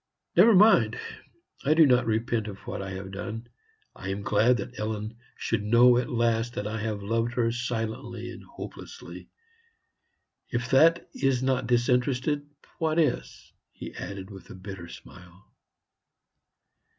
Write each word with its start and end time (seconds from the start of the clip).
Never 0.35 0.55
mind! 0.55 0.97
I 1.63 1.75
do 1.75 1.85
not 1.85 2.07
repent 2.07 2.47
of 2.47 2.57
what 2.65 2.81
I 2.81 2.89
have 2.93 3.11
done; 3.11 3.45
I 3.95 4.09
am 4.09 4.23
glad 4.23 4.57
that 4.57 4.79
Ellen 4.79 5.15
should 5.37 5.61
know 5.61 5.99
at 5.99 6.09
last 6.09 6.55
that 6.55 6.65
I 6.65 6.79
have 6.79 7.03
loved 7.03 7.33
her 7.35 7.51
silently 7.51 8.31
and 8.31 8.43
hopelessly. 8.43 9.29
If 10.49 10.71
that 10.71 11.07
is 11.13 11.43
not 11.43 11.67
disinterested, 11.67 12.49
what 12.79 12.97
is?" 12.97 13.53
he 13.73 13.93
added 13.93 14.31
with 14.31 14.49
a 14.49 14.55
bitter 14.55 14.87
smile. 14.89 15.51